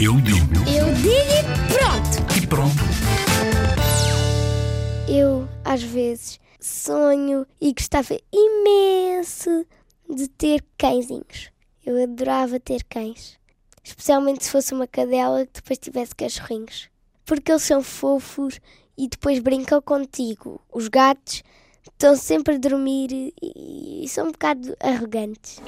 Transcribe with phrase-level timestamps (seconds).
[0.00, 2.42] Eu digo Eu digo e pronto!
[2.42, 2.74] e pronto.
[5.08, 9.66] Eu, às vezes, sonho e gostava imenso
[10.08, 11.50] de ter cãezinhos.
[11.84, 13.38] Eu adorava ter cães.
[13.82, 16.88] Especialmente se fosse uma cadela que depois tivesse cachorrinhos.
[17.24, 18.60] Porque eles são fofos
[18.98, 20.60] e depois brincam contigo.
[20.72, 21.42] Os gatos
[21.84, 25.60] estão sempre a dormir e, e são um bocado arrogantes.